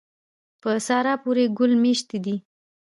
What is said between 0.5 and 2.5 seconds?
په سارا پورې ګل مښتی دی.